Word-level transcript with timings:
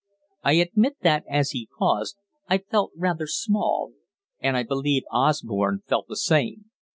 I 0.41 0.53
admit 0.53 0.97
that, 1.03 1.25
as 1.29 1.51
he 1.51 1.69
paused, 1.77 2.17
I 2.47 2.57
felt 2.57 2.91
rather 2.97 3.27
"small"; 3.27 3.91
and 4.39 4.57
I 4.57 4.63
believe 4.63 5.03
Osborne 5.11 5.83
felt 5.87 6.07
the 6.07 6.17
same. 6.17 6.71